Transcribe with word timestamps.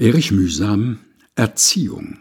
Erich 0.00 0.30
Mühsam 0.30 1.00
Erziehung 1.34 2.18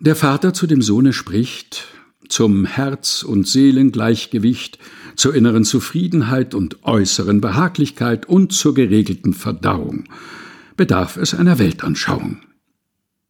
Der 0.00 0.16
Vater 0.16 0.52
zu 0.52 0.66
dem 0.66 0.82
Sohne 0.82 1.12
spricht, 1.12 1.86
zum 2.28 2.64
Herz- 2.64 3.22
und 3.22 3.46
Seelengleichgewicht, 3.46 4.80
zur 5.14 5.32
inneren 5.36 5.62
Zufriedenheit 5.62 6.56
und 6.56 6.82
äußeren 6.82 7.40
Behaglichkeit 7.40 8.28
und 8.28 8.52
zur 8.52 8.74
geregelten 8.74 9.32
Verdauung 9.32 10.08
bedarf 10.76 11.16
es 11.18 11.34
einer 11.34 11.60
Weltanschauung. 11.60 12.40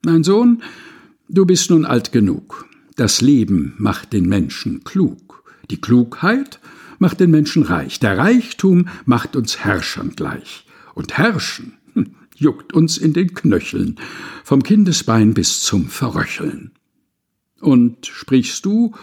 Mein 0.02 0.24
Sohn, 0.24 0.62
du 1.28 1.44
bist 1.44 1.68
nun 1.68 1.84
alt 1.84 2.10
genug. 2.10 2.64
Das 2.94 3.20
Leben 3.20 3.74
macht 3.76 4.14
den 4.14 4.30
Menschen 4.30 4.82
klug. 4.82 5.44
Die 5.70 5.82
Klugheit 5.82 6.58
macht 6.98 7.20
den 7.20 7.30
Menschen 7.30 7.64
reich. 7.64 8.00
Der 8.00 8.16
Reichtum 8.16 8.88
macht 9.04 9.36
uns 9.36 9.58
Herrschern 9.58 10.12
gleich. 10.16 10.64
Und 10.94 11.18
Herrschen 11.18 11.74
juckt 12.36 12.72
uns 12.72 12.98
in 12.98 13.12
den 13.12 13.34
Knöcheln, 13.34 13.96
vom 14.44 14.62
Kindesbein 14.62 15.34
bis 15.34 15.62
zum 15.62 15.88
Verröcheln. 15.88 16.72
Und 17.60 18.06
sprichst 18.06 18.64
du, 18.64 18.94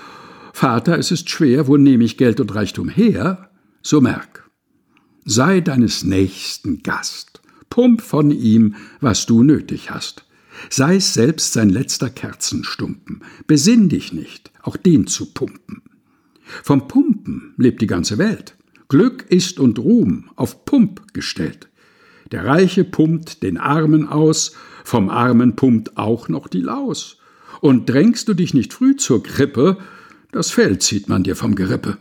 Vater, 0.53 0.97
es 0.97 1.11
ist 1.11 1.29
schwer, 1.29 1.67
wo 1.67 1.77
nehme 1.77 2.03
ich 2.03 2.17
Geld 2.17 2.39
und 2.39 2.53
Reichtum 2.53 2.87
her? 2.87 3.49
So 3.81 3.99
merk, 3.99 4.49
sei 5.25 5.61
deines 5.61 6.03
Nächsten 6.03 6.83
Gast, 6.83 7.41
pump 7.69 8.01
von 8.01 8.31
ihm, 8.31 8.75
was 9.01 9.25
du 9.25 9.43
nötig 9.43 9.89
hast. 9.89 10.25
Sei's 10.69 11.13
selbst 11.13 11.53
sein 11.53 11.69
letzter 11.69 12.11
Kerzenstumpen, 12.11 13.23
besinn 13.47 13.89
dich 13.89 14.13
nicht, 14.13 14.51
auch 14.61 14.77
den 14.77 15.07
zu 15.07 15.33
pumpen. 15.33 15.81
Vom 16.63 16.87
Pumpen 16.87 17.53
lebt 17.57 17.81
die 17.81 17.87
ganze 17.87 18.17
Welt. 18.17 18.55
Glück 18.87 19.25
ist 19.29 19.59
und 19.59 19.79
Ruhm 19.79 20.29
auf 20.35 20.65
Pump 20.65 21.13
gestellt. 21.13 21.69
Der 22.33 22.45
Reiche 22.45 22.83
pumpt 22.83 23.43
den 23.43 23.59
Armen 23.59 24.09
aus, 24.09 24.53
vom 24.83 25.09
Armen 25.09 25.55
pumpt 25.55 25.97
auch 25.99 26.29
noch 26.29 26.47
die 26.47 26.61
Laus. 26.61 27.17
Und 27.61 27.87
drängst 27.87 28.27
du 28.27 28.33
dich 28.33 28.55
nicht 28.55 28.73
früh 28.73 28.95
zur 28.95 29.21
Krippe, 29.21 29.77
das 30.31 30.49
Fell 30.49 30.79
zieht 30.79 31.07
man 31.07 31.21
dir 31.21 31.35
vom 31.35 31.53
Gerippe. 31.53 31.99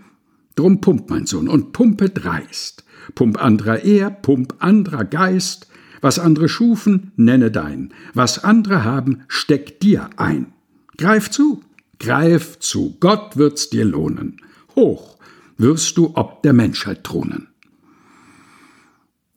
Drum 0.55 0.81
pump, 0.81 1.11
mein 1.11 1.27
Sohn, 1.27 1.49
und 1.49 1.75
pumpe 1.75 2.09
dreist. 2.09 2.83
Pump 3.15 3.45
anderer 3.45 3.85
Ehr, 3.85 4.09
pump 4.09 4.55
anderer 4.61 5.05
Geist. 5.05 5.67
Was 6.01 6.19
andere 6.19 6.49
schufen, 6.49 7.13
nenne 7.17 7.51
dein. 7.51 7.93
Was 8.15 8.43
andere 8.43 8.85
haben, 8.85 9.25
steck 9.29 9.81
dir 9.81 10.09
ein. 10.17 10.55
Greif 10.97 11.31
zu, 11.31 11.63
greif 11.99 12.59
zu, 12.59 12.97
Gott 13.01 13.37
wird's 13.37 13.69
dir 13.69 13.85
lohnen. 13.85 14.39
Hoch 14.77 15.19
wirst 15.59 15.99
du 15.99 16.13
ob 16.15 16.43
der 16.43 16.55
Menschheit 16.55 17.05
thronen. 17.05 17.52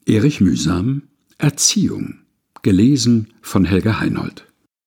Erich 0.08 0.40
Mühsam 0.40 1.02
Erziehung, 1.36 2.20
gelesen 2.62 3.34
von 3.42 3.64
Helga 3.64 3.98
Heinold. 3.98 4.45